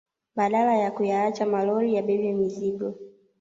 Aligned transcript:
Badala 0.35 0.75
ya 0.77 0.91
kuyaacha 0.91 1.45
malori 1.45 1.93
yabebe 1.95 2.33
mizigo 2.33 2.95